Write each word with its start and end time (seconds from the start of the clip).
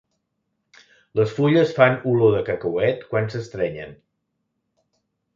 Les 1.19 1.33
fulles 1.39 1.73
fan 1.79 1.97
olor 2.11 2.33
de 2.35 2.41
cacauet 2.47 3.03
quan 3.11 3.29
s'estrenyen. 3.33 3.93